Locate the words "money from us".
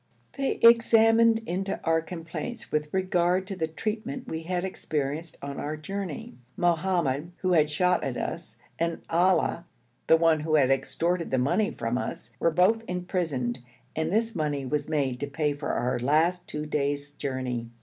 11.37-12.33